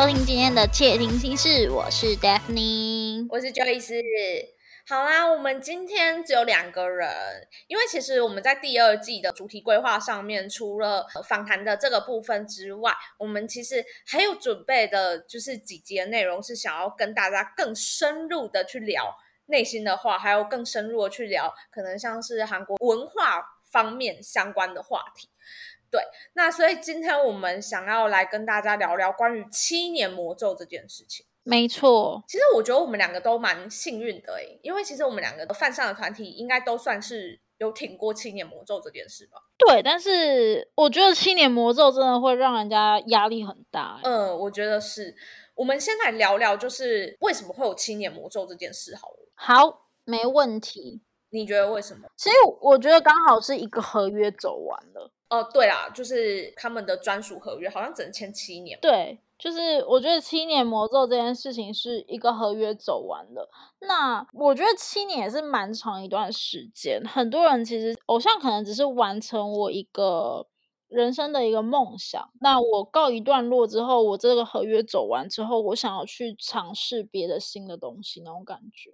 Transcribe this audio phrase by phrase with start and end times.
[0.00, 4.02] 收听今天的《窃听心事》，我是 Daphne，我是 Joyce。
[4.88, 7.06] 好啦，我们今天只有两个人，
[7.66, 19.14] 因为其实我们在第二季的主题规划上面，除了访谈的这个部分之外，我们其实还有准备的，就是几集的内容是想要跟大家更深入的去聊
[19.48, 25.28] 内心的话，还有更深入的去聊可能像是韩国文化方面相关的话题。
[25.90, 26.00] 对，
[26.34, 31.26] 那所以今天我们想要来跟大家聊聊关于七年魔咒这件事情。
[31.42, 39.38] 没错，其实我觉得我们两个都蛮幸运的诶，因为其实我们两个的犯上的团体应该都算是有挺过七年魔咒这件事吧。
[39.58, 43.98] 对，但是我觉得七年魔咒真的会让人家压力很大。
[44.04, 45.16] 嗯，我觉得是。
[45.56, 49.28] 我们先来聊聊，就是为什么会有七年魔咒这件事好了。
[49.34, 51.02] 好，没问题。
[51.28, 52.08] 你觉得为什么？
[52.16, 55.10] 其实我觉得刚好是一个合约走完了。
[55.30, 58.78] 哦，对啦，就是他们的专属合约好像只能签七年。
[58.82, 59.18] 对。
[59.38, 63.48] 就是我觉得七年魔咒这件事情是一个合约走完了，
[63.80, 67.02] 那我觉得七年也是蛮长一段时间。
[67.06, 70.46] 很多人其实偶像可能只是完成我一个
[70.88, 78.90] 人生的一个梦想，那我告一段落之后，我这个合约走完之后，我想要去尝试别的新的东西那种感觉。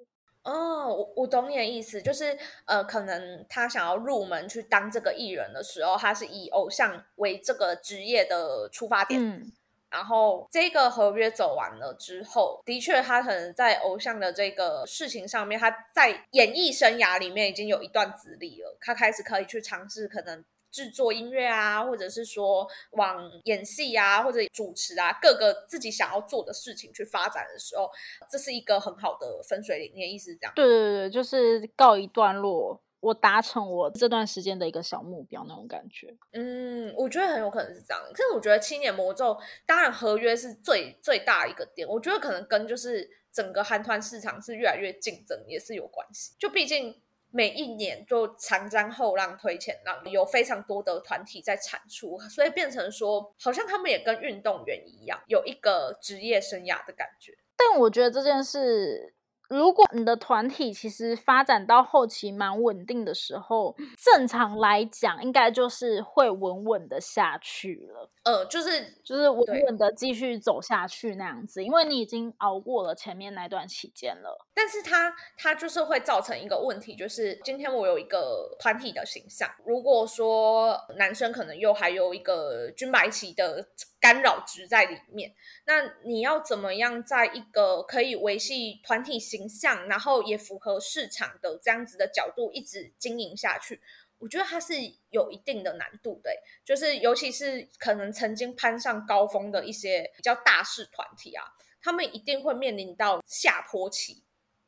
[0.46, 9.20] 哦，我我懂你的意思，就是呃，可能他想要入门去当这个艺人的时候，他是以偶像为这个职业的出发点。
[9.20, 9.52] 嗯
[9.88, 18.76] 然后这个合约走完了之后，的确，他可能在偶像的这个事情上面，他在演艺生涯里面已经有一段资历了。
[18.80, 20.44] 他开始可以去尝试可能
[20.76, 27.90] 制作音乐啊，或者是说往演戏啊，或者主持啊，各个自己想要做的事情去发展的时候，
[28.30, 29.90] 这是一个很好的分水岭。
[29.94, 30.52] 你的意思是这样？
[30.54, 32.82] 对对对，就是告一段落。
[33.00, 36.14] 我达成我这段时间的一个小目标，那种感觉。
[36.32, 38.02] 嗯，我觉得很有可能是这样。
[38.12, 41.88] 可是我觉得七年魔咒，当然合约是最最大一个点。
[41.88, 46.34] 我觉得可能跟就是整个韩团市场是越来越竞争也是有关系。
[46.38, 47.00] 就毕竟
[47.36, 57.36] 每一年就长江后浪推前浪，有非常多的团体在产出，所以变成说好像他们也跟运动员一样，有一个职业生涯的感觉。
[57.58, 59.12] 但我觉得这件事。
[59.48, 68.10] 如果你的团体其实发展到后期蛮稳定的时候，正常来讲应该就是会稳稳的下去了。
[68.24, 74.46] 呃，就是就是稳稳的继续走下去那样子，因为你已经熬过了前面那段期间了。
[74.52, 83.68] 但是它它就是会造成一个问题，就是今天我有一个团体的形象，如果说男生可能又还有一个军白旗的
[84.00, 85.32] 干扰值在里面，
[85.66, 93.80] 那你要怎么样在一个可以维系团体形形象，然后也符合市场的这样子的角度一直经营下去？
[94.18, 94.74] 我觉得它是
[95.10, 96.30] 有一定的难度的，
[96.64, 101.44] 就是尤其是可能曾经攀上高峰的一些比较大势团体啊，
[101.82, 104.22] 他们一定会面临到下坡期，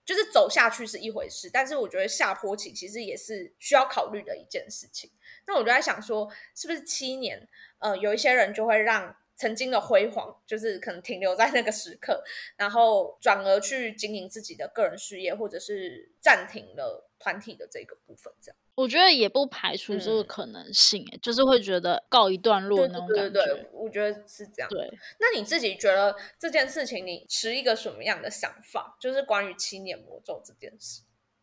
[0.04, 5.10] 就是走下去是一回事，但是我觉得下坡期其实也是需要考虑的一件事情。
[5.46, 7.48] 那我就在想说，是不是七年，
[7.78, 12.24] 呃，有一些人就会让曾经的辉煌，就是可能停留在那个时刻，
[12.56, 18.56] 然后转而去经营自己的个人事业，或者是暂停了团体的这个部分，这样。
[18.74, 23.30] 我觉得也不排除这个可能性，哎，就是会觉得告一段落那种感觉。
[23.30, 24.68] 对对对，我觉得是这样。
[24.68, 24.90] 对，
[25.20, 28.96] 那你自己觉得这件事情，你持一个什么样的想法？
[29.00, 31.02] 就是关于七年魔咒这件事，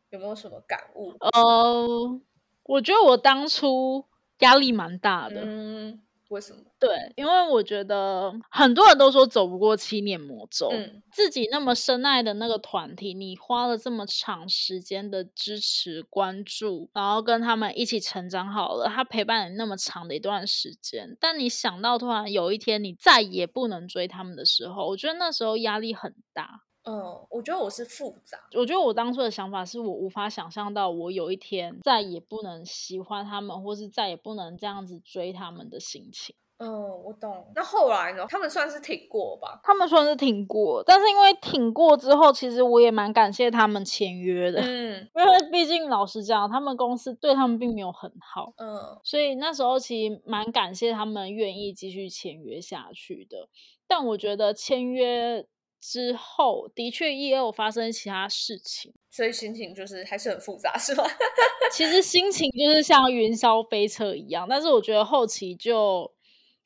[0.10, 1.14] 有没有什么感悟？
[1.20, 2.22] 呃，
[2.64, 4.06] 我觉得我当初
[4.40, 5.42] 压力蛮大的。
[5.46, 6.02] 嗯。
[6.30, 6.60] 为什么？
[6.80, 10.70] 对，因为我觉得很多人都说走不过七年魔咒。
[10.72, 26.65] 嗯，自己那么深爱的那个团体，你花了这么长时间的支持、关注，然后跟他们一起成长好了，他陪伴你那么长的一段时间，但你想到突然有一天你再也不能追他们的时候，我觉得那时候压力很大。
[26.86, 28.38] 嗯，我觉得我是复杂。
[28.54, 36.36] 我觉得我当初的想法是我无法想象到我有一天再也不能喜欢他们，或是再也不能这样子追他们的心情。
[36.58, 36.72] 嗯，
[37.04, 37.52] 我懂。
[37.54, 38.26] 那后来呢？
[38.30, 39.60] 他们算是挺过吧？
[39.62, 44.62] 他们算是挺过，但是因为挺过之后，其实我也蛮感谢他们签约的。
[44.62, 48.54] 嗯， 因为毕竟老实讲，他们公司对他们并没有很好。
[48.58, 53.50] 嗯，所以那时候其实蛮感谢他们愿意继续签约下去的。
[53.88, 55.48] 但我觉得签约。
[55.88, 61.04] 之后的确也有发生其他事情，所以心情就是还是很复杂，是吗？
[61.72, 66.12] 其实心情就是像云霄飞车一样，但是我觉得后期就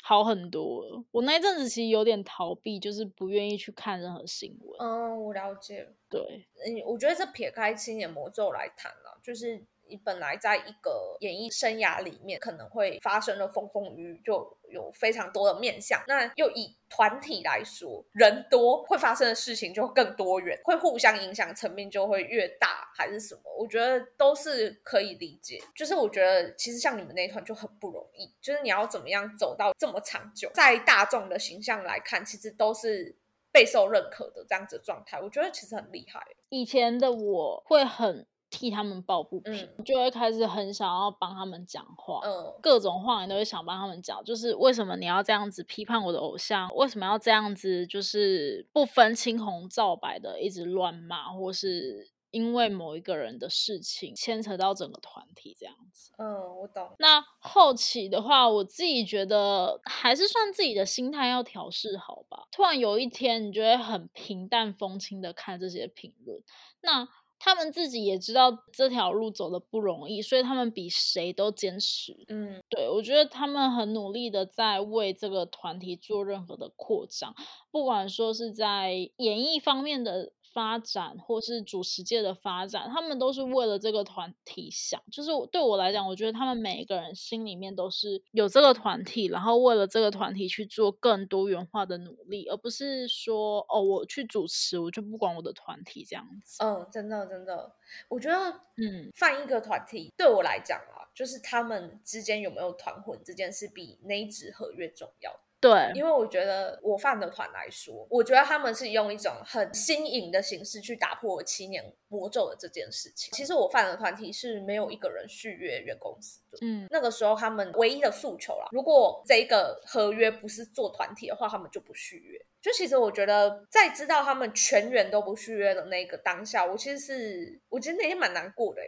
[0.02, 1.04] 好很多了。
[1.12, 4.78] 我那一阵子其实有点逃避，就是不愿意去看任何新闻。
[4.80, 5.88] 嗯，我了解。
[6.10, 6.22] 对，
[6.66, 23.42] 嗯，我觉得这撇开青年魔咒来谈了，就是你本来在一个演艺生涯里面可能会发生的风风雨雨就有非常多的面向，那又以团体来说，人多会发生的事情就更多元，会互相影响层面就会越大，还是什么？
[23.56, 25.62] 我觉得都是可以理解。
[25.76, 33.16] 就是我觉得其实像你们那一团就很不容易，就是你要怎么样走到这么长久，在大众的形象来看，其实都是
[33.52, 36.26] 备受认可的这样子的状态，我觉得其实很厉害。
[36.50, 38.26] 以前的我会很。
[38.50, 44.24] 替他们抱不平，就会开始很想要帮他们讲话，嗯，各种话你都会想帮他们讲。
[44.24, 46.68] 就是为什么你要这样子批判我的偶像？
[46.76, 47.86] 为什么要这样子？
[47.86, 56.12] 就是不分青红皂白的一直乱骂，或是因为某一个人的事情牵扯到整个团体这样子。
[56.18, 56.90] 嗯，我懂。
[56.98, 62.48] 那后期的话，我自己觉得还是算自己的心态要调试好吧。
[62.52, 66.42] 突然有一天，你就会很平淡风轻的看这些评论，
[66.82, 67.08] 那。
[67.40, 72.26] 他们自己也知道这条路走的不容易，所以他们比谁都坚持。
[72.28, 77.34] 嗯，对我觉得他们很努力的在为这个团体做任何的扩张，
[77.72, 80.34] 不管说是在演艺方面的。
[80.60, 85.02] 发展或是主持界的发展，他们都是为了这个团体想。
[85.10, 96.62] 就是对我来讲，我觉得他们每一个人心里面都是有这个团体，然后为了这个团体去做更多元化的努力，而不是说哦，我去主持，我就不管我的团体这样子。
[96.62, 97.72] 嗯，真的真的，
[98.10, 105.40] 我觉得，嗯，放一个团体对我来讲啊，就是他们之间有没有团魂这件事，比那一纸合约重要。
[105.62, 113.30] 对，因为我觉得我饭的团来说，我觉得他们是用一种很新颖的形式去打破七年魔咒的这件事情。
[113.34, 122.40] 其实我饭的团体是没有一个人续约原公司的，嗯，那个时候他们唯一的诉求啦，如果这一个合约不是做团体的话，他们就不续约。
[122.62, 128.82] 就其实我觉得，在知道他们全员都不续约的那个当下，我其实是我觉得那天蛮难过的。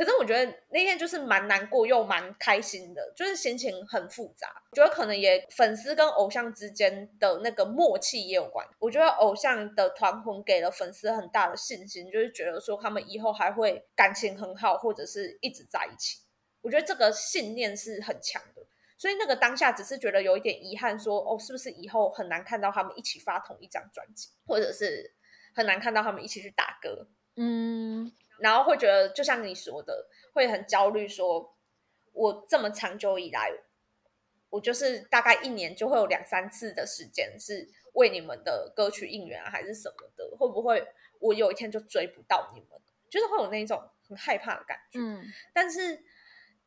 [0.00, 4.48] 可是我觉得那天就是蛮难过又蛮开心的，就是心情很复杂。
[4.70, 8.66] 我觉得可能也粉丝跟偶像之间的那个默契也有关。
[8.78, 16.20] 我觉得偶像的团魂给了粉丝很大的信心，就是觉得说他们以后还会感情很好，或者是一直在一起。
[16.62, 18.62] 我觉得这个信念是很强的。
[18.96, 25.14] 所以那个当下只是觉得有一点遗憾，说哦，是不是以后很难看到他们一起发同一张专辑，或者是
[25.54, 27.06] 很难看到他们一起去打歌？
[27.36, 28.10] 嗯。
[28.40, 31.06] 然后会觉得，就像你说的，会很焦虑。
[31.06, 31.54] 说，
[32.12, 33.52] 我这么长久以来，
[34.50, 40.86] 我就是大概一年就会有两三次的时间是为你们的歌曲应援啊，还是什么的，会不会
[41.18, 42.80] 我有一天就追不到你们？
[43.08, 44.98] 就是会有那种很害怕的感觉。
[44.98, 46.04] 嗯，但是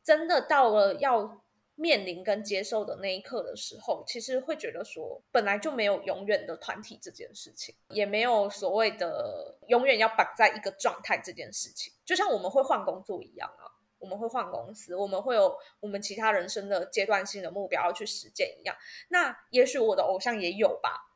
[0.02, 1.43] 真的到了要。
[1.76, 11.92] 面临跟接受的那一刻的时候，其实会觉得说，本来就没有永远的团体这件事情，也没有所谓的永远要绑在一个状态这件事情。
[12.04, 13.66] 就像我们会换工作一样啊，
[13.98, 18.76] 我们会换公司，我们会有我们其他人生的阶段性的目标要去实践一样。
[19.08, 21.10] 那也许我的偶像也有吧？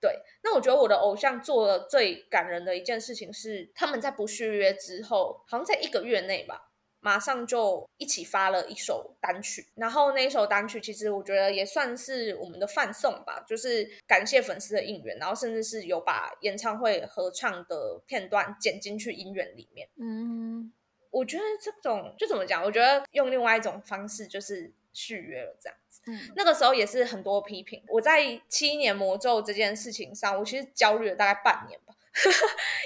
[0.00, 6.71] 对，那我觉得我的偶像做了最感人的一件事情是，他们在不续约之后，好像在一个月内吧。
[7.04, 19.88] 马上就一起发了一首单曲，然后那一首单曲其实我觉得也算是我们的饭送吧，就是感谢粉丝的应援，然后甚至是有把演唱会合唱的片段剪进去音乐里面。
[19.98, 20.72] 嗯，
[21.10, 22.62] 我觉得这种就怎么讲？
[22.62, 26.00] 我觉得用另外一种方式就是续约了这样子。
[26.06, 27.82] 嗯，那个时候也是很多批评。
[27.88, 31.91] 我在七年魔咒这件事情上，我其实焦虑了大概半年吧。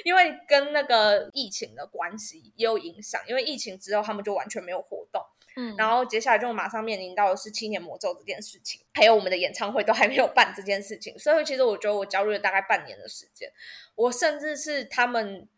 [0.05, 5.23] 因为跟那个疫情的关系也有影响，因为疫情之后他们就完全没有活动，
[5.57, 13.53] 嗯，然后接下来就马上面临到的是七年魔咒这件事情，还有我们的演唱会都还没有办这件事情，所以其实我觉得我焦虑了大概半年的时间，
[13.97, 15.49] 我甚至是他们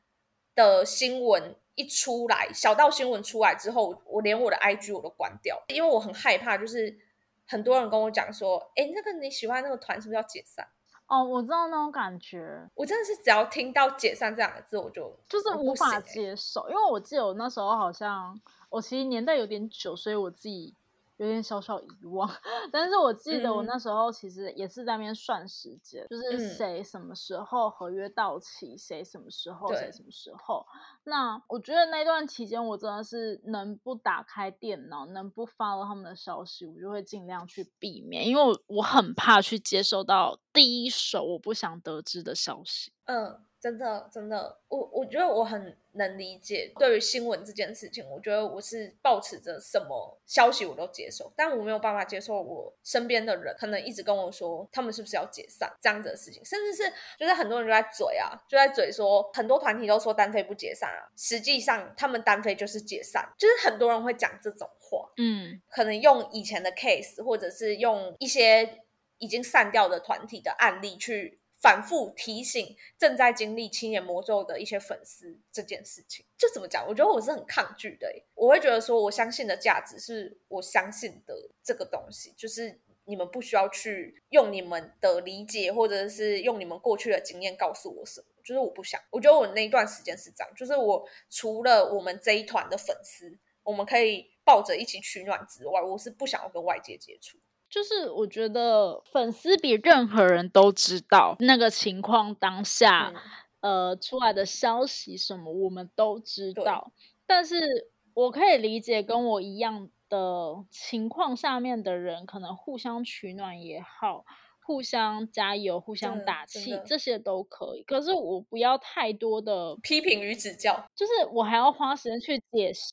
[0.55, 6.99] 的新闻一出来，小道新闻出来之后，我连我的 IG 我都关掉，因为我很害怕，就是
[7.47, 10.67] 很多人跟我讲说，哎，那个你喜欢那个团是不是要解散？
[11.09, 12.67] 哦，我知道那种感觉。
[12.75, 20.73] 我真的是只要听到“解散”这两个字，我就就是无法接受，因为我记得我那时候好像，我其实年代有点久，所以我自己。
[21.19, 22.29] 有点小小遗忘，
[22.73, 30.65] 但是我记得我那时候其实也是在那边算时间，就是谁什么时候合约到期，谁什么时候，谁什么时候。
[31.05, 42.93] 那我觉得那段期间，我真的是能不打开电脑，能不发了他们的消息，我就会尽量去避免，因为我我很怕去接收到第一手我不想得知的消息。
[43.07, 46.73] 嗯，真的，真的，我我觉得我很能理解。
[46.79, 68.85] 对于新闻这件事情，我觉得我是保持着什么消息我都接受，但我没有办法接受我身边的人可能一直跟我说他们是不是要解散这样子的事情，甚至是就是很多人就在嘴啊，就在嘴说很多团体都说单飞不解散啊，实际上他们单飞就是解散，就是很多人会讲这种话，嗯，可能用以前的 case，或者是用一些
[69.19, 71.38] 已经散掉的团体的案例去。
[71.61, 76.87] 反复提醒正在经历七年魔咒的一些粉丝这件事情，就怎么讲？
[76.87, 78.09] 我觉得我是很抗拒的。
[78.35, 88.27] 我会觉得说，我相信的价值是我相信的这个东西，就是你们不需要去用你们的理解，或者是用你们过去的经验告诉我什么。
[88.45, 97.37] 就是我不想，我觉得我那一段时间是这样，就是我除了我们这一团的粉丝，我们可以抱着一起取暖之外，我是不想要跟外界接触。
[97.71, 103.13] 就是我觉得粉丝比任何人都知道那个情况当下，
[103.61, 106.93] 呃，出来的消息什么我们都知道。
[107.27, 114.25] 但是我可以理解跟我一样的情况下面的人，可能互相取暖也好，
[114.65, 117.83] 互相加油、互相打气，这些都可以。
[117.83, 122.91] 可是我不要太多的批评与指教，就是我还要花时间去解释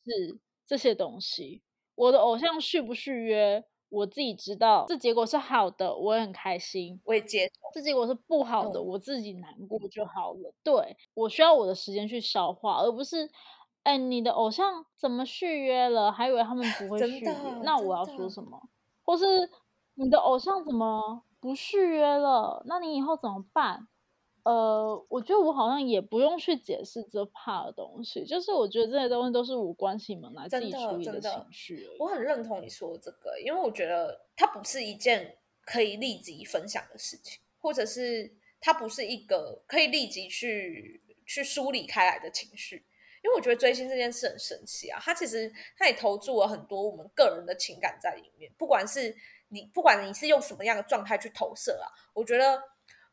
[0.68, 1.62] 这些东西。
[1.96, 3.64] 我的偶像续不续约？
[3.90, 7.54] 我自己知道，这结果是好的，我也很开心，我也接受。
[7.74, 10.54] 这结果是不好的，我自己难过就好了。
[10.64, 13.30] 对我需要我的时间去消化，而不是，
[13.84, 17.32] 哎，你的偶像怎么续约了，还以为他们不会续约，
[17.64, 18.62] 那我要说什么？
[19.04, 19.26] 或是
[19.94, 23.88] 你的偶像怎么不续约了，那你以后怎么办？
[24.46, 31.90] 呃，我觉得我好像也不用去解释这怕的东西，就是我觉得这些东西都是我关起门来自己处理的情绪。
[31.98, 42.86] 我很认同你说这个，因为我觉得它不是一件可以立即分享的事情，或者是它不是一个可以立即去去梳理开来的情绪。
[43.24, 49.16] 因为我觉得追星这件事很神奇啊，它其实它也投注了很多我们个人的情感在里面，不管是
[49.48, 52.62] 你不管你是用什么样的状态去投射啊，我觉得。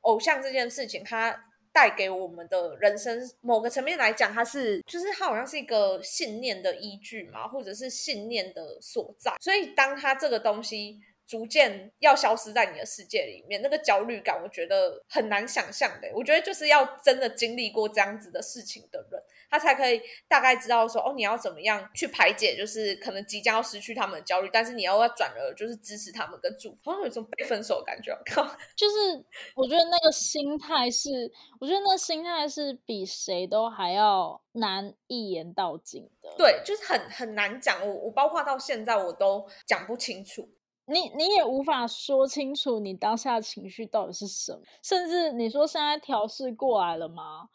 [0.02, 9.35] 偶像这件事情，它带给我们的人生某个层面来讲，它是就是它好像是一个信念的依据嘛，或者是信念的所在。
[9.40, 16.11] 所以，当它这个东西逐渐要消失在你的世界里面，那个焦虑感，我觉得很难想象的。
[16.14, 19.23] 我觉得就是要真的经历过这样子的事情的人。
[19.52, 28.16] 他才可以大概知道说哦，你要怎么样去排解，就是可能即将要失去他们的焦虑，但是你要要转而就是支持他们跟祝福，好像有一种被分手的感觉。
[28.25, 28.42] 靠，
[28.75, 29.23] 就是
[29.54, 31.30] 我觉得那个心态是，
[31.61, 36.30] 我觉得那心态是比谁都还要难一言道尽的。
[36.38, 37.87] 对，就是很很难讲。
[37.87, 40.49] 我我包括到现在我都讲不清楚，
[40.87, 47.50] 你你也无法说清楚你当下情绪到底是什么，甚至你说现在调试过来了吗？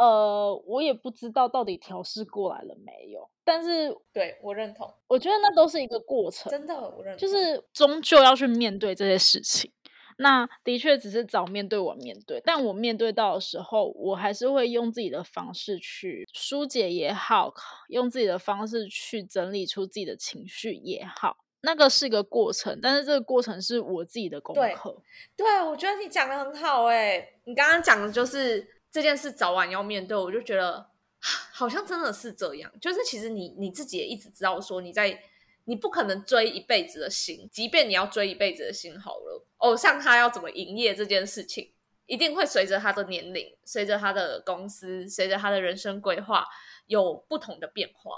[0.00, 9.70] 呃，我也不知道到底调试过来了没有，但是对我认同，我觉得那都是一个过程，真的，我认同，就是终究要去面对这些事情。
[10.16, 17.52] 那的确只是早面对晚面对，但我面对到的时候，我还是会用自己的方式去疏解也好，
[17.88, 25.02] 用自己的方式去整理出自己的情绪也好，那个是一个过程，但是这个过程是我自己的功课。
[25.36, 28.79] 对，我觉得你讲的很好，哎，你刚刚讲的就是。
[28.90, 30.90] 这件事早晚要面对，我就觉得
[31.52, 32.72] 好像真的是这样。
[32.80, 35.22] 就是其实你你自己也一直知道，说你在
[35.64, 41.72] 你不可能追一辈子的心，即便你要追一辈子的心好了，偶像他要怎么营业这件事情，
[42.06, 46.46] 一定会随着他的年龄、随着他的公司、随着他的人生规划
[46.86, 48.12] 有不同的变化。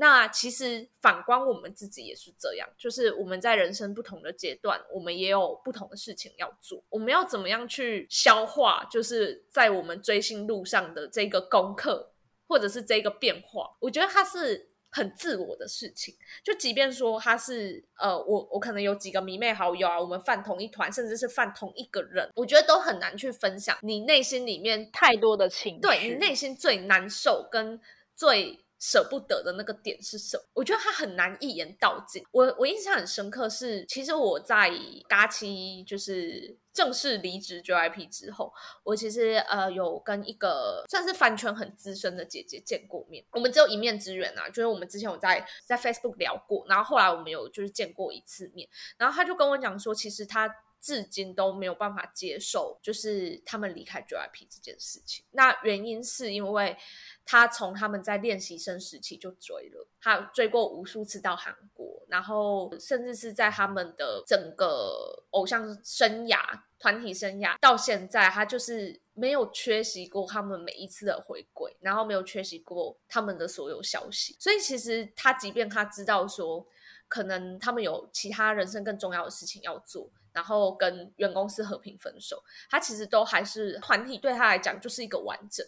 [0.00, 6.82] 那其实反观我们自己也是这样，就是我们在人生不同的阶段，我们也有不同的事情要做。
[6.88, 12.12] 我们要怎么样去消化，就是在我们追星路上的这个功课，
[12.48, 13.76] 或者是这个变化？
[13.78, 16.16] 我觉得它是很自我的事情。
[16.42, 27.78] 就即便说他是呃，我我可能有几个迷妹好友啊，我们犯同一团，甚至是犯同一个人，我觉得都很难去分享你内心里面太多的情绪，对你内心最难受跟
[28.16, 28.64] 最。
[28.80, 30.42] 舍不得的那个点是什么？
[30.54, 32.24] 我觉得他很难一言道尽。
[32.32, 34.72] 我我印象很深刻是，其实我在
[35.06, 38.50] 嘎七就是正式离职 JYP 之后，
[38.82, 43.22] 我其实呃有跟一个算是饭圈很资深的姐姐见过面。
[43.32, 55.22] 我们只有一面之缘啊，就是我们之前有在在 Facebook 聊过，然后后来我们有就是见过一次面，然后他就跟我讲说，其实他至今都没有办法接受，就是他们离开 JYP 这件事情。
[55.32, 56.78] 那原因是因为。
[57.30, 66.40] 他从他们在练习生时期就追了，他追过无数次到韩国，然后甚至是在他们的整个偶像生涯、
[66.80, 69.00] 团体生涯到现在，他就是。
[69.12, 74.34] 没有缺席过他们每一次的回归，然后没有缺席过他们的所有消息。
[74.40, 76.66] 所以其实他即便他知道说，
[77.06, 85.66] 可能他们有其他人生更重要的事情要做，然后跟原公司和平分手，他其实都还是团体对他来讲就是一个完整。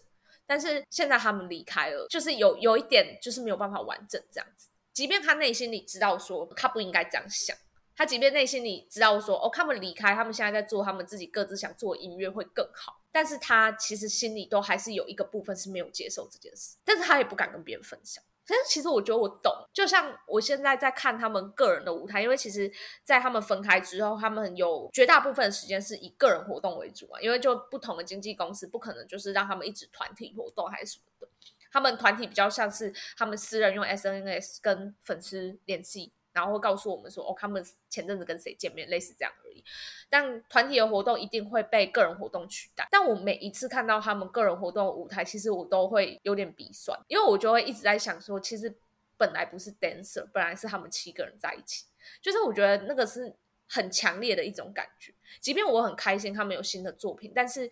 [0.53, 4.69] 但是现在他们离开了，就是有有一点就是没有办法完整这样子。
[4.93, 7.57] 即便他内心里知道说他不应该这样想。
[7.97, 18.23] 他即便内心里知道说，哦，他们离开，他们现在在做他们自己各自想做的音乐会更好，但是他其实心里都还是有一个部分是没有接受这件事，但是他也不敢跟别人分享。
[18.47, 22.71] 但是其实我觉得我懂，就像我现在在看他们个人的舞台，因为其实，
[23.05, 31.29] 在他们分开之后，他们有绝大部分的时间是以个人活动为主啊，因为就不同的经纪公司不可能就是让他们一直团体活动还是什么的，
[31.71, 36.13] 他们团体比较像是他们私人用 SNS 跟粉丝联系。
[36.33, 39.63] 然后会告诉我们说，哦，他们前阵子跟谁见面，类似这样而已。
[40.09, 42.89] 但团体的活动一定会被个人活动取代。
[42.91, 48.75] 但我每一次看到他们个人活动舞台，其实我都会有点鼻酸，因为我就会一直在想说，其实
[49.17, 51.87] 本来不是 dancer，本来是他们七个人在一起。
[52.21, 53.35] 就是我觉得那个是
[53.69, 55.13] 很强烈的一种感觉。
[55.41, 57.71] 即便我很开心他们有新的作品，但是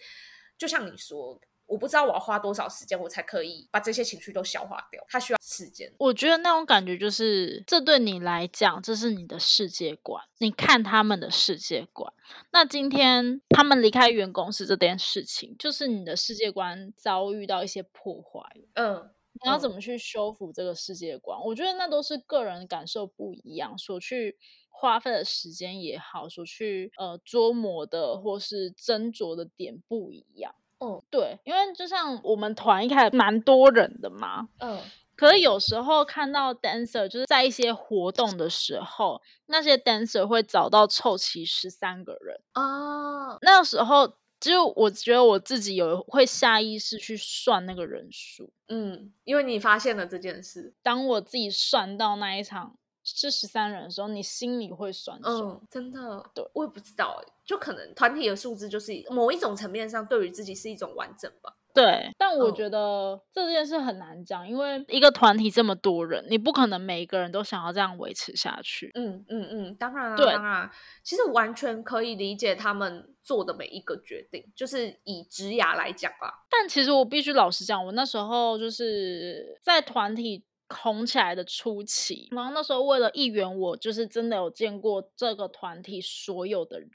[0.58, 1.40] 就像你说。
[1.70, 5.00] 我不知道我要花多少时间，我才可以把这些情绪都消化掉。
[5.08, 5.92] 它需要时间。
[5.98, 10.20] 我觉得那种感觉就是，这对你来讲，这是你的世界观。
[10.38, 12.12] 你看他们的世界观，
[12.50, 18.40] 那今天他们离开原公司这件事情，就是你的世界观遭遇到一些破坏。
[18.74, 19.08] 嗯，
[19.40, 21.38] 你要怎么去修复这个世界观？
[21.44, 24.36] 我觉得那都是个人感受不一样，所去
[24.68, 30.52] 花费的时间也好，所去呃琢磨的或是斟酌的点不一样。
[30.80, 34.80] 嗯，对，因为就像我们团一开始蛮多人的嘛，嗯，
[35.14, 52.76] 可是有时候看到 dancer 就是在一些活动的时候，那些 dancer 会找到凑齐十三个人哦，那个时候就我觉得我自己有会下意识去算那个人数，嗯，因为你发现了这件事，当我自己算到那一场。
[53.16, 55.34] 是十三人的时候，你心里会酸酸。
[55.36, 61.54] 嗯，真的，对我也不知道，就可能团体的数字就是某一种层面上对于自己是一种完整吧。
[61.72, 68.90] 对，但我觉得这件事很难讲，因为一个团体这么多人，你不可能每一个人都想要这样维持下去。
[68.94, 70.68] 嗯嗯嗯，当然，当然，
[71.04, 76.44] 其实完全可以理解他们做的每一个决定，就是以职涯来讲吧。
[76.50, 80.44] 但其实我必须老实讲，我那时候就是在团体。
[80.70, 86.90] 红起来的初期，然后那时候为了议员，我就是真的有见过这个团体所有的人，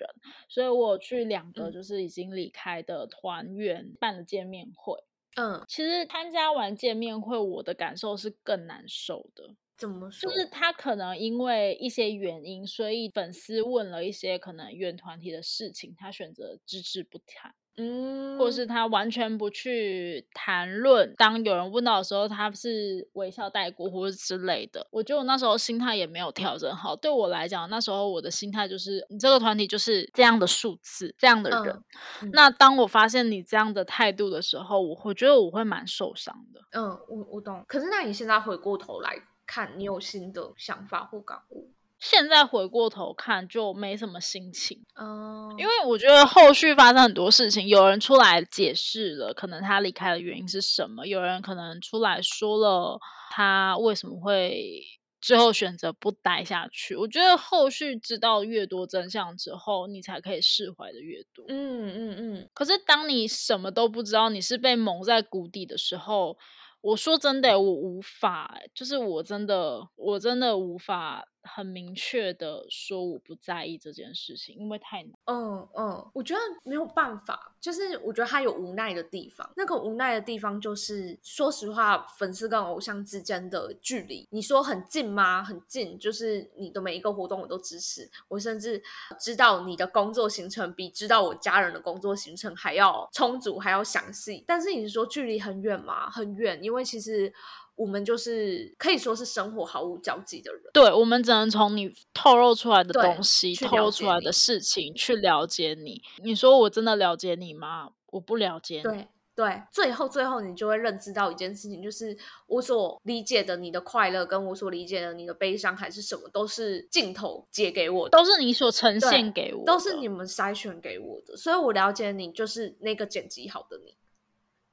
[0.49, 4.97] 所以我去两个就是已经离开的团员办了见面会。
[5.35, 9.53] 嗯，其实参加完见面会，我的感受是更难受的。
[9.77, 10.31] 怎么说？
[10.31, 17.53] 就是他可能因为一些原因，所以粉丝问了一些可能原团体的事情，他选择置之不谈。
[17.77, 21.13] 嗯，或是他完全不去谈论。
[21.17, 24.87] 当有人问到的时候，他是微笑带过，或者之类的。
[24.91, 26.95] 我觉得我那时候心态也没有调整好。
[26.95, 31.83] 对我来讲，那时候我的心态就是，你这个团体就是这样的数字，这样的人。
[32.31, 36.61] 那当我发现你这样的态度的时候，我我觉得我会蛮受伤的。
[36.71, 37.63] 嗯，我我懂。
[37.67, 39.13] 可是那你现在回过头来
[39.45, 41.74] 看，你有新的想法或感悟？
[42.07, 52.99] 现在回过头看就没什么心情哦，因为我觉得后续发生很多事情，有人出来解释了，可能他离开的原因是什么，有人可能出来说了
[53.31, 54.83] 他为什么会
[55.19, 56.95] 最后选择不待下去。
[56.95, 61.43] 我觉得后续知道越多真相之后，你才可以释怀的越多。
[61.49, 62.49] 嗯嗯嗯。
[62.53, 66.37] 可是当你什么都不知道，你是被蒙在鼓底的时候，
[66.81, 71.25] 我说真的，我无法，就是我真的，我真的无法。
[71.45, 75.05] 很明确的说我不在意这件事情，因为太。
[75.25, 79.49] 嗯嗯，我觉得没有办法，就是我觉得他有无奈的地方。
[79.55, 85.43] 那个无奈的地方就是，说实话，粉丝跟偶像之间的距离，你说很近吗？
[85.43, 88.81] 很近，就是你的每一个活动我都支持，我甚至
[89.19, 94.43] 知道你的工作行程比知道我家人的工作行程还要充足，还要详细。
[94.47, 96.09] 但是你说距离很远吗？
[96.09, 97.33] 很远，因为其实。
[97.75, 106.01] 我们就是可以说是生活毫无交集的人，对，我们只能从你透露出来的东西、透露出来的事情去了解你。
[106.23, 107.89] 你说我真的了解你吗？
[108.07, 108.81] 我不了解。
[108.81, 121.35] 对对，最后最后你就会认知到一件事情，就是我所理解的你的快乐，跟我所理解的你的悲伤，还是什么，都是镜头截给我的，都是你所呈现给我，都是你们筛选给我的。
[121.35, 123.97] 所以我了解你，就是那个剪辑好的你。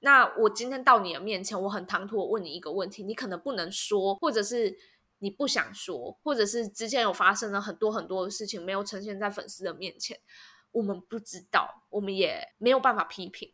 [0.04, 4.76] 那我今天到你的面前，我很唐突，我问你一个问题，你可能不能说，或者是
[5.18, 10.18] 你不想说，或者是之前有发生了很多很多的事情没有呈现在粉丝的面前，
[10.72, 13.52] 我们不知道，我们也没有办法批评。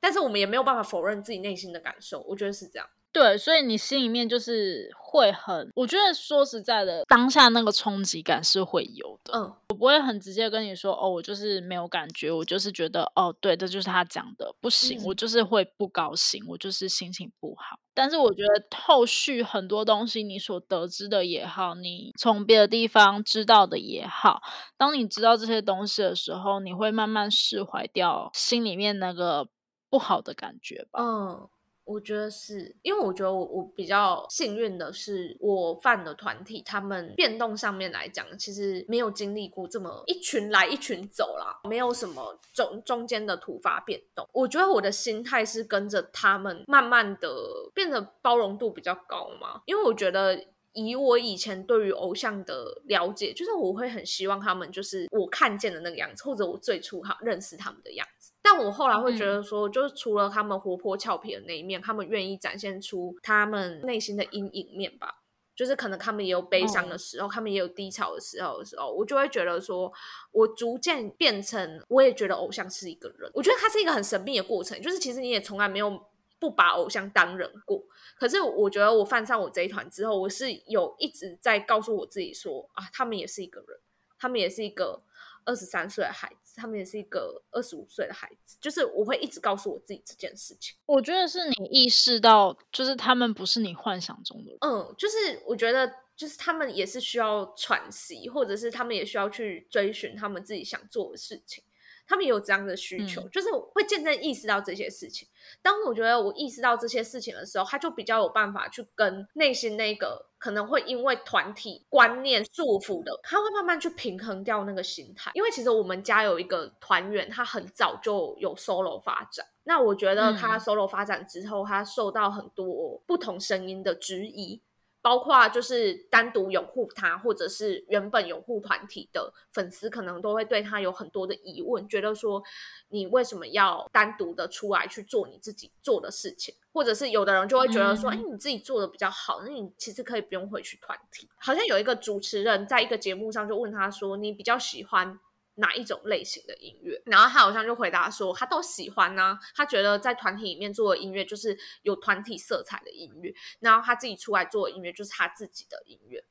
[0.00, 2.88] 但是我们也没有办法否认自己内心的感受，我觉得是这样。
[3.12, 9.36] 对，所以你心里面就是会很，我觉得说实在的，当下那个冲击感是会有的。
[9.36, 17.76] 嗯，我不会很直接跟你说，哦，我就是没有感觉，我就是觉得，哦，对，这就是他讲的，不行，我就是会不高兴，我就是心情不好。
[17.92, 24.40] 但是我觉得后续很多东西，你所得知的也好，你从别的地方知道的也好，
[24.76, 29.48] 当你知道这些东西的时候，你会慢慢释怀掉心里面那个
[29.90, 31.02] 不好的感觉吧。
[31.02, 31.48] 嗯。
[31.90, 44.24] 我觉得是因为我觉得我我比较幸运的是，我犯的团体他们变动上面来讲，其实没有经历过这么一群来一群走啦，没有什么中中间的突发变动。
[44.32, 47.28] 我觉得我的心态是跟着他们慢慢的
[47.74, 58.06] 变得包容度比较高嘛，因为我觉得以我以前对于偶像的了解，就是我会很希望他们就是我看见的那个样子，或者我最初哈认识他们的样。
[58.42, 65.16] 但我后来会觉得说，就是除了他们活泼俏皮的那一面，他们愿意展现出他们内心的阴影面吧。
[65.54, 69.92] 就是可能他们也有悲伤的时候，他们也有低潮的时候的时候，我就会觉得说，
[70.32, 73.30] 我逐渐变成，我也觉得偶像是一个人。
[73.34, 76.06] 我觉得他是一个很神秘的过程，就是其实你也从来没有
[76.38, 77.84] 不把偶像当人过。
[78.18, 83.78] 可是我觉得我犯上我这一团之后，我是有一直在告诉我自己说，啊，他们也是一个人，
[84.18, 85.02] 他们也是一个。
[85.44, 90.76] 二十三岁的孩子，他们也是一个二十五岁的孩子，就是我会一直告诉我自己这件事情。
[90.86, 94.58] 我觉得是你意识到，就是他们不是你幻想中的人。
[94.60, 101.64] 嗯，就是我觉得，就是他们也是需要喘息，或者是他们也需要去追寻他们自己想做的事情。
[102.10, 105.28] 他们也有这样的需求，就是会渐渐意识到这些事情。
[105.62, 115.30] 当我觉得我意识到这些事情的时候，他就比较有办法去跟内心那个可能会因为团体观念束缚的，他会慢慢去平衡掉那个心态。
[115.34, 119.46] 因为其实我们家有一个团员，他很早就有 solo 发展。
[119.62, 124.60] 那我觉得他 solo 发展之后，他受到很多不同声音的质疑。
[125.02, 132.42] 包括就是单独拥护他，或者是原本拥护团体的粉丝，可能都会对他有很多的疑问，觉得说
[132.88, 141.28] 你为什么要单独的出来去做你自己做的事情，或者是有的人就会觉得说，哎，你自己做的比较好，那你其实可以不用回去团体。
[141.36, 145.18] 好像有一个主持人在一个节目上就问他说，你比较喜欢？
[145.60, 147.00] 哪一种类型的音乐？
[147.06, 149.38] 然后他好像就回答说，他都喜欢呢。
[149.54, 156.24] 他觉得在团体里面做的音乐就是有团体色彩的音乐，然后他自己出来做的音乐就是他自己的音乐。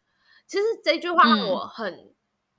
[0.45, 2.13] 其实这句话让我很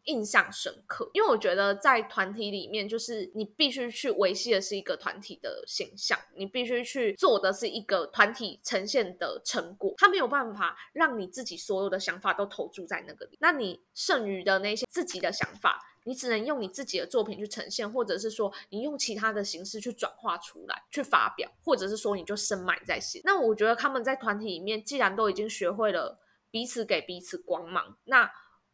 [0.04, 9.92] 印象深刻，因为我觉得在团体里面，就是你必须去维系的是一个团体的形象，你必须去做的是一个团体呈现的成果。
[9.98, 15.89] 他没有办法让你自己所有的想法都投注在那个里，那你剩余的那些自己的想法。
[16.04, 23.20] 你只能用你自己的作品去呈现，或者是说你用其他的形式去转化出来去发表，或者是说你就深埋在心。
[23.24, 26.18] 那我觉得他们在团体里面，既然都已经学会了
[26.50, 28.30] 彼此给彼此光芒，那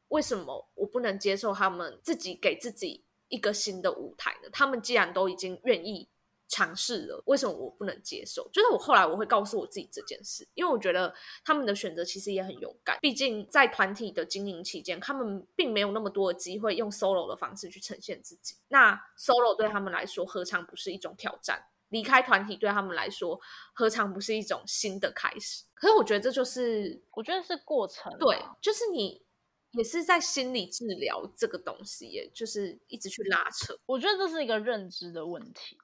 [0.09, 4.49] 为什么我不能接受他们自己给自己一个新的舞台呢？
[4.53, 6.09] 他们既然都已经愿意。
[6.49, 8.49] 尝试了，为什么我不能接受？
[8.53, 12.99] 就是我后来我会告诉我自己这件事，因为我觉得他们的选择其实也很勇敢。
[13.01, 18.57] 毕竟在团体的经营期间，他们并没有那么多的机会用 solo 的方式去呈现自己。
[18.69, 21.67] 那 solo 对他们来说，何尝不是一种挑战？
[21.91, 23.41] 离开团体对他们来说，
[23.73, 25.63] 何尝不是一种新的开始？
[25.75, 28.13] 可是我觉得这就是，我觉得是过程。
[28.19, 29.23] 对，就是你
[29.71, 33.79] 也是在心理治疗这个东西，也就是一直去拉扯。
[33.87, 35.79] 我觉得这是一个认知的问题。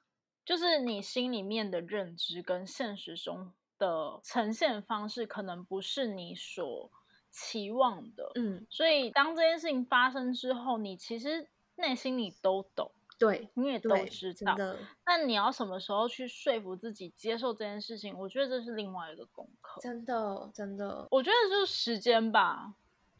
[0.45, 6.91] 就是你心里面的认知跟现实中的呈现方式，可能不是你所
[7.31, 8.31] 期望的。
[8.35, 14.55] 嗯，所以当这件事情发生之后，你其实内心里都懂，对，你也都知道。
[15.05, 18.17] 那你要什么时候去说服自己接受这件事情？
[18.17, 19.81] 我觉得这是另外一个功课。
[19.81, 22.73] 真的，真的，我觉得就是时间吧。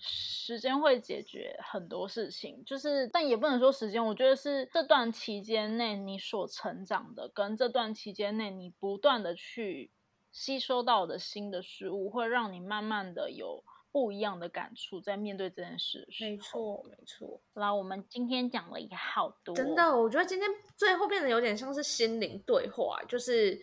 [0.06, 4.06] 时间会解决很多事情，就是，但也不能说时间。
[4.06, 9.92] 我觉得是这段期间内你所成长的，跟这段期间内你不断的去
[10.30, 13.64] 吸收到的新的事物，会让你慢慢的有
[13.94, 16.06] 不一样的感触，在面对这件事。
[16.20, 17.40] 没错，没错。
[17.54, 23.62] 那我们今天讲了也好多，真的，我觉得今天最后变得有点像是心灵对话，就是。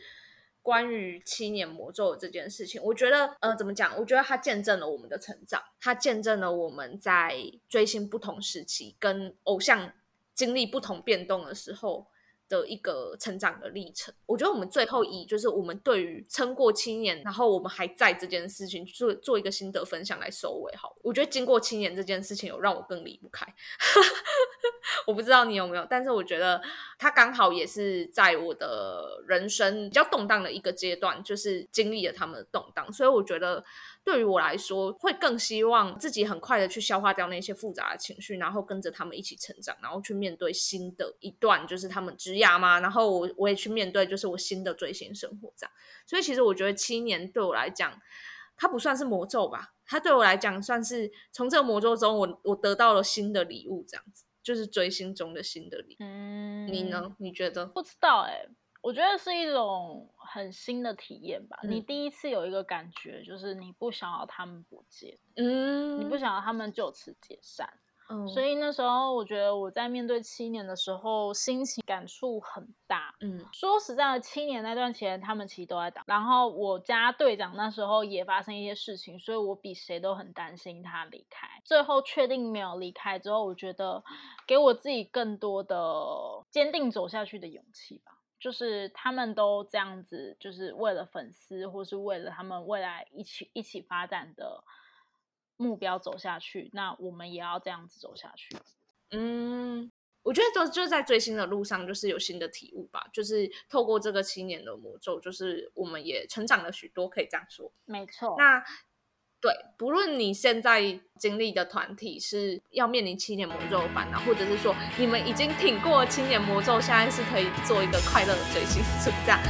[0.63, 3.97] 关于七年魔咒这件事情，我觉得，呃，怎么讲？
[3.99, 7.35] 我觉得它见证了我们的成长，它见证了我们在
[7.69, 9.93] 追星不同时期跟偶像
[10.35, 12.09] 经历不同变动的时候，
[12.51, 14.13] 的一个成长的历程。
[14.27, 20.77] 我觉得我们最后以就是我们对于撑过七年，然后我们还在这件事情做做一个心得分享来收尾。
[20.77, 23.47] 好，我觉得经过七年这件事情，有让我更离不开。
[25.07, 26.61] 我不知道你有没有，但是我觉得
[26.99, 33.65] 他刚好也是在我的人生比较动荡的一个阶段，就是经历了他们的动荡，所以我觉得。
[34.11, 42.81] 对于我来说，会更希望自己很快的去消化掉那些复杂的情绪，然后跟着他们一起成长，然后去面对新的一段，就是他们职涯嘛。
[42.81, 45.73] 然后我我也去面对，就是我新的追星生活这样。
[46.09, 48.03] 所以其实我觉得七年对我来讲，
[48.57, 55.97] 它不算是魔咒吧，它对我来讲算是从这个魔咒中，我我得到了新的礼物，这样子就是追星中的新的礼物。
[56.01, 57.15] 嗯，你呢？
[57.21, 57.67] 你觉得？
[57.67, 58.49] 不知道哎。
[58.83, 61.59] 我觉得是一种很新的体验吧。
[61.65, 67.69] 你第一次有一个感觉，就是你不想要他们不见，嗯，你不想要他们就此解散。
[68.13, 73.15] 嗯，所以那时候我觉得我在面对七年的时候，心情感触很大。
[73.21, 76.03] 嗯，说实在的，七年那段期间，他们其实都在打。
[76.07, 81.47] 然后我家队长那时候也发生一些事情，所以我比谁都很担心他离开。
[81.65, 84.03] 最后确定没有离开之后，我觉得
[84.45, 85.77] 给我自己更多的
[86.51, 88.20] 坚定走下去的勇气吧。
[88.41, 94.65] 就是他们都这样子，就是为了粉丝，或是为了他们未来一起一起发展的
[95.57, 98.57] 目标走下去，那我们也要这样子走下去。
[99.11, 103.07] 嗯，我觉得就就是在追星的路上，就是有新的体悟吧。
[103.13, 107.71] 就是透过这个七年的魔咒，就是我们也成长了许多，可以这样说。
[107.85, 108.35] 没错。
[108.39, 108.65] 那。
[109.41, 119.41] 对，不论你现在经历的团体是要面临七年魔咒烦恼，或者是说你们已经挺过七年魔咒，现在是可以做一个快乐的追星族，这样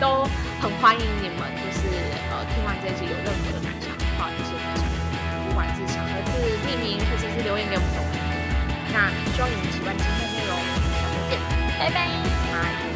[0.00, 0.24] 都
[0.60, 1.38] 很欢迎你们。
[1.62, 1.86] 就是
[2.30, 4.84] 呃，听完这一集有任何的感想的话，就是分享
[5.48, 8.26] 不管是小盒子匿名，或者是留言给我们都可以。
[8.92, 10.58] 那希望你们喜欢今天的内容，
[10.90, 11.38] 下周见，
[11.78, 12.95] 拜拜。